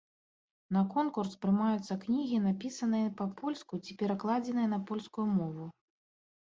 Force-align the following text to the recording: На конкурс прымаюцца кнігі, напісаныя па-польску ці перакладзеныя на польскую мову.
На 0.77 0.81
конкурс 0.93 1.31
прымаюцца 1.47 1.97
кнігі, 2.07 2.41
напісаныя 2.47 3.13
па-польску 3.21 3.73
ці 3.85 3.99
перакладзеныя 4.03 4.75
на 4.77 4.83
польскую 4.91 5.27
мову. 5.39 5.73